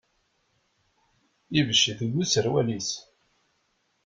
Ibecc 1.59 1.85
deg 1.99 2.11
userwal-is. 2.21 2.89